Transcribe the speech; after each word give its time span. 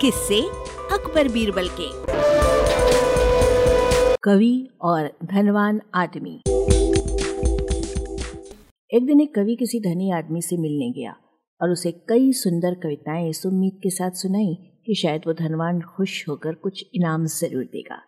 किससे 0.00 0.40
अकबर 0.92 1.28
बीरबल 1.28 1.68
के। 1.80 1.88
कवि 4.22 4.68
और 4.82 5.12
धनवान 5.24 5.80
आदमी। 5.94 6.42
एक 8.94 9.06
दिन 9.06 9.20
एक 9.20 9.34
कवि 9.34 9.56
किसी 9.56 9.80
धनी 9.80 10.10
आदमी 10.10 10.42
से 10.42 10.56
मिलने 10.56 10.90
गया 10.90 11.16
और 11.62 11.70
उसे 11.70 11.92
कई 11.92 12.32
सुंदर 12.32 12.74
कविताएँ 12.74 13.30
इस 13.30 13.46
उम्मीद 13.46 13.80
के 13.82 13.90
साथ 13.90 14.10
सुनाई 14.10 14.54
कि 14.86 14.94
शायद 14.94 15.22
वो 15.26 15.32
धनवान 15.32 15.80
खुश 15.80 16.28
होकर 16.28 16.54
कुछ 16.54 16.84
इनाम 16.94 17.26
ज़रूर 17.26 17.64
देगा। 17.64 18.02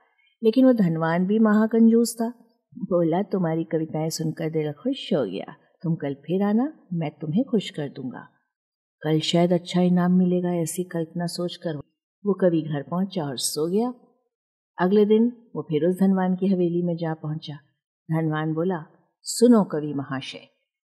लेकिन 0.44 0.64
वो 0.64 0.72
धनवान 0.72 1.26
भी 1.26 1.38
महाकंजूस 1.38 2.16
था। 2.20 2.32
बोला, 2.78 3.22
तुम्हारी 3.22 3.64
कविताएँ 3.64 4.10
सुनकर 4.10 4.50
दिल 4.50 4.72
खुश 4.72 5.12
हो 5.12 5.24
गया। 5.24 5.54
तुम 5.82 5.94
कल 5.94 6.14
फिर 6.14 6.42
आना, 6.42 6.72
मैं 6.92 7.10
तुम्हें 7.10 7.44
खुश 7.44 7.70
कर 7.70 7.88
दूँगा। 7.88 8.28
कल 9.02 9.20
शायद 9.20 9.52
अच्छा 9.52 9.80
इनाम 9.80 10.12
मिलेगा 10.12 10.54
ऐसी 10.54 10.84
कल्पना 10.84 11.26
सोचकर 11.26 11.74
वो 12.24 12.34
कवि 12.34 12.62
घर 12.62 12.82
पहुँचा 12.82 13.24
और 13.24 13.38
सो 13.38 13.66
गया। 13.70 13.92
अगले 14.78 15.04
दिन 15.04 15.32
वो 15.56 15.62
फिर 15.62 15.88
उस 15.88 15.98
धनवान 16.00 16.34
की 16.34 16.46
हवेली 16.46 16.82
में 16.82 16.96
जा 16.96 17.14
पहुँचा। 17.14 17.54
धनवान 18.08 18.52
बोला, 18.54 18.84
सुनो 19.22 19.64
कवि 19.64 19.92
महाशय, 19.94 20.48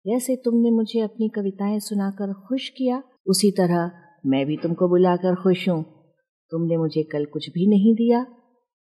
जैसे 0.06 0.36
तुमने 0.36 0.72
मुझे 0.72 1.00
अपनी 1.00 1.30
कविताएँ 1.30 1.80
सुनाकर 1.80 2.34
खुश 2.34 2.70
किया, 2.70 3.04
उसी 3.28 3.52
तरह 3.52 3.92
मैं 4.26 4.46
भी 4.46 4.58
तुमको 4.58 4.88
बुलाकर 4.88 5.36
खुश 5.36 5.70
हूँ। 5.70 5.84
तुमने 6.52 6.78
मुझे 6.78 7.04
कल 7.04 7.26
कुछ 7.26 7.50
भी 7.50 7.68
नहीं 7.68 7.94
दिया, 7.96 8.26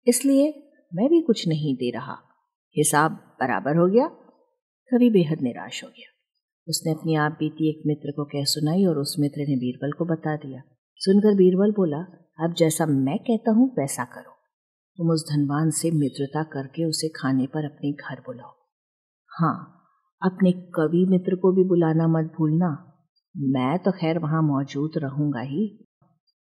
इसलिए 0.08 0.54
मैं 0.94 1.10
भी 1.10 1.22
कुछ 1.22 1.48
नहीं 1.48 1.76
दे 1.76 1.92
रहा। 1.92 2.18
हिसाब 2.76 3.12
बराबर 3.12 3.78
हो 3.78 3.88
गया। 3.88 4.08
कवि 4.92 5.10
बेहद 5.10 5.42
निराश 5.42 5.84
हो 5.84 5.90
गया। 5.90 6.14
उसने 6.68 6.92
अपनी 6.92 7.16
आप 7.16 7.32
बीती 7.32 7.70
एक 7.70 7.84
मित्र 7.88 8.12
को 8.12 8.26
कह 8.26 8.44
सुनाई 8.44 8.86
और 8.86 8.98
उस 8.98 9.16
मित्र 9.20 9.42
ने 9.42 9.56
बीरबल 9.56 9.92
को 9.92 10.06
बता 10.06 10.36
दिया। 10.36 10.62
सुनकर 11.00 11.36
बीरबल 11.36 11.72
बोला, 11.72 11.98
अब 12.40 12.54
जैसा 12.58 12.86
मैं 12.86 13.20
कहता 13.20 13.52
हूँ, 13.52 13.76
वैसा 13.80 14.04
करो। 14.04 14.32
तुम 14.98 15.10
उस 15.10 15.30
धनवान 15.32 15.70
से 15.70 15.92
मित्रता 15.92 16.44
करके 16.44 16.86
उसे 16.86 17.10
खाने 17.10 17.48
पर 17.48 17.66
अपने 17.66 17.92
घर 17.92 18.20
बुलाओ। 18.20 18.52
हाँ 19.28 19.84
अपने 20.24 20.52
कवि 20.52 21.06
मित्र 21.10 21.36
को 21.36 21.52
भी 21.52 21.64
बुलाना 21.64 22.08
मत 22.08 22.26
भूलना। 22.38 22.94
मैं 23.38 23.80
तो 23.80 23.92
खैर 23.92 24.20
वहाँ 24.20 24.42
मौजूद 24.42 24.92
रहूँगा 24.98 25.40
ही। 25.40 25.86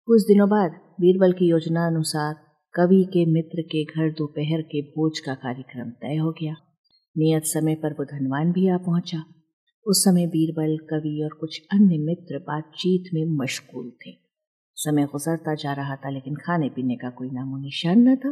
कुछ 0.05 0.21
दिनों 0.21 0.49
बाद 0.49 0.71
बीरबल 1.01 1.31
की 1.31 1.49
योजना 1.49 1.87
अनुसार 1.87 2.35
कवि 2.73 3.03
के 3.03 3.25
मित्र 3.25 3.61
के 3.61 3.83
घर 3.83 4.11
दोपहर 4.11 4.61
के 4.61 4.81
भोज 4.81 5.19
का 5.19 5.33
कार्यक्रम 5.33 5.89
तय 5.89 6.15
हो 6.15 6.31
गया। 6.31 6.55
नियत 7.17 7.43
समय 7.43 7.75
पर 7.75 7.93
वो 7.93 8.05
धनवान 8.05 8.51
भी 8.51 8.69
आ 8.69 8.77
पहुँचा। 8.77 9.23
उस 9.87 10.03
समय 10.03 10.27
बीरबल, 10.27 10.77
कवि 10.77 11.21
और 11.23 11.37
कुछ 11.39 11.61
अन्य 11.71 11.97
मित्र 11.97 12.39
बातचीत 12.39 13.03
में 13.13 13.25
मशगूल 13.25 13.91
थे। 13.91 14.24
समय 14.75 15.05
गुजरता 15.05 15.53
जा 15.55 15.73
रहा 15.73 15.95
था, 15.95 16.09
लेकिन 16.09 16.35
खाने 16.35 16.69
पीने 16.69 16.95
का 16.95 17.09
कोई 17.09 17.29
नामो 17.29 17.57
निशान 17.57 17.99
न 17.99 18.15
था। 18.15 18.29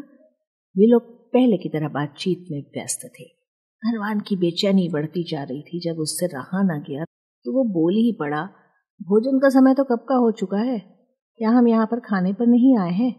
वे 0.76 0.88
लोग 0.88 1.12
पहले 1.34 1.58
की 1.58 1.70
तरह 1.70 1.90
बातचीत 1.90 2.46
में 2.52 2.62
व्यस्त 2.62 3.06
थे। 3.20 3.26
धनवान 3.84 4.20
की 4.20 4.36
बेचैनी 4.36 4.88
बढ़ती 4.90 5.24
जा 5.24 5.44
रही 5.44 5.62
थी। 5.62 5.80
जब 5.80 6.00
उससे 6.00 6.28
रहा 6.28 6.62
ना 6.64 6.78
गया 6.80 7.04
तो 7.46 7.54
वो 7.54 7.64
बोल 7.74 7.94
ही 7.94 8.12
पड़ा, 8.20 8.44
भोजन 9.02 9.40
का 9.40 9.50
समय 9.50 9.74
तो 9.74 9.84
कब 9.84 10.06
का 10.10 10.16
हो 10.16 10.32
चुका 10.32 10.58
है? 10.58 10.80
क्या 11.40 11.50
हम 11.50 11.68
यहाँ 11.68 11.86
पर 11.86 12.00
खाने 12.00 12.34
पर 12.34 12.48
नहीं 12.48 12.78
आए 12.78 12.92
हैं? 12.92 13.12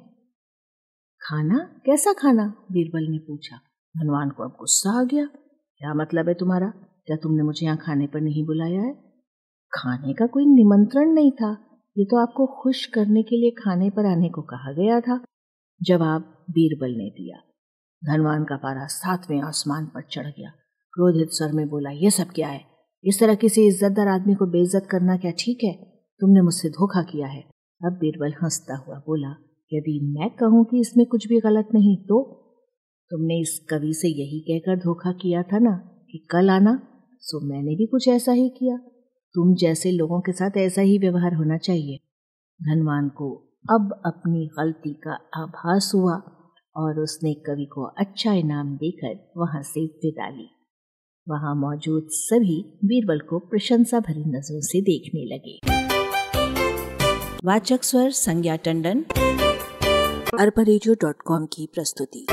खाना? 1.22 1.59
कैसा 1.86 2.12
खाना? 2.12 2.47
बीरबल 2.72 3.11
ने 3.11 3.19
पूछा। 3.19 3.56
धनवान 3.94 4.31
को 4.31 4.42
अब 4.42 4.56
गुस्सा 4.59 5.00
आ 5.00 5.05
गया। 5.05 5.25
क्या 5.81 5.94
मतलब 5.94 6.28
है 6.28 6.34
तुम्हारा? 6.34 6.69
क्या 7.06 7.16
तुमने 7.16 7.42
मुझे 7.42 7.66
यहाँ 7.66 7.78
खाने 7.78 8.06
पर 8.06 8.20
नहीं 8.20 8.44
बुलाया 8.47 8.81
है? 8.81 8.92
खाने 9.72 10.12
का 10.12 10.27
कोई 10.27 10.47
निमंत्रण 10.47 11.12
नहीं 11.12 11.33
था। 11.33 11.55
ये 11.98 12.05
तो 12.05 12.17
आपको 12.17 12.47
खुश 12.62 12.87
करने 12.87 13.23
के 13.23 13.37
लिए 13.37 13.50
खाने 13.50 13.91
पर 13.91 14.06
आने 14.06 14.28
को 14.28 14.42
कहा 14.42 14.73
गया 14.73 15.00
था। 15.00 15.25
जवाब 15.83 16.44
बीरबल 16.50 16.91
ने 16.91 17.10
दिया। 17.10 17.37
धनवान 18.03 18.44
का 18.44 18.56
पारा 18.56 18.87
सातवें 18.87 19.41
आसमान 19.41 19.87
पर 19.87 20.03
चढ़ 20.03 20.27
गया। 20.27 20.50
क्रोधित 20.93 21.28
स्वर 21.31 21.53
में 21.53 21.69
बोला 21.69 21.91
यह 21.91 22.10
सब 22.10 22.25
क्या 22.25 22.49
है? 22.49 22.60
इस 23.05 23.21
तरह 23.21 23.34
किसी 23.34 23.66
इज्जतदार 23.66 24.09
आदमी 24.09 24.34
को 24.34 24.47
बेइज्जत 24.47 24.88
करना 24.91 25.16
क्या 25.16 25.31
ठीक 25.31 25.59
है? 25.65 25.72
तुमने 26.21 26.41
मुझसे 26.41 26.69
धोखा 26.69 27.03
किया 27.03 27.27
है। 27.27 27.41
अब 27.84 27.93
बीरबल 27.93 28.32
हंसता 28.43 28.76
हुआ 28.76 28.97
बोला, 28.99 29.31
यदि 29.72 30.16
मैं 30.19 30.31
कहूँ 30.31 30.65
कि 30.65 30.81
इसमें 30.81 31.06
कुछ 31.06 31.28
भी 31.28 31.41
गलत 31.41 31.69
नहीं 31.75 31.97
तो? 31.97 32.41
तुमने 33.11 33.41
इस 33.41 33.66
कवि 33.71 33.94
से 33.94 34.09
यही 34.09 34.41
कहकर 34.41 34.76
धोखा 34.76 35.12
किया 35.12 35.43
था 35.43 35.59
ना 35.59 36.05
कि 36.11 36.26
कल 36.31 36.50
आना, 36.50 36.88
सो 37.21 37.41
मैंने 37.41 37.76
भी 37.76 37.87
कुछ 37.87 38.09
ऐसा 38.09 38.32
ही 38.32 38.49
किया। 38.49 38.78
तुम 39.34 39.55
जैसे 39.55 39.91
लोगों 39.91 40.21
के 40.21 40.33
साथ 40.33 40.50
ऐसा 40.56 40.83
ही 40.83 40.99
व्यवहार 40.99 41.34
होना 41.34 41.59
चाहिए। 41.59 41.97
धनवान 42.62 43.09
को 43.09 43.53
अब 43.71 44.03
अपनी 44.06 44.50
गलती 44.59 44.95
का 44.95 45.12
आभास 45.37 45.93
हुआ 45.95 46.22
और 46.77 47.00
उसने 47.00 47.34
कवि 47.34 47.65
को 47.65 47.84
अच्छा 47.84 48.33
इनाम 48.33 48.77
देकर 48.77 49.33
वहाँ 49.37 49.62
से 49.62 49.84
विदा 49.84 50.28
ली। 50.28 50.50
वहाँ 51.28 51.55
मौजूद 51.55 52.09
सभी 52.11 52.78
बीरबल 52.84 53.19
को 53.19 53.39
प्रशंसा 53.39 54.00
भरी 54.00 54.25
नज़रों 54.25 54.61
से 54.61 54.81
देखने 54.81 55.25
लगे। 55.34 55.61
वाचक 57.44 57.83
स्वर 57.83 58.11
संज्ञा 58.11 58.56
टंडन। 58.56 59.03
अरबा 60.41 61.47
की 61.47 61.69
प्रस्तुति। 61.75 62.27